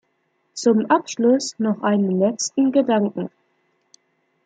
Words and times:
Zum 0.55 0.87
Abschluss 0.87 1.53
noch 1.59 1.83
einen 1.83 2.17
letzten 2.19 2.71
Gedanken. 2.71 3.29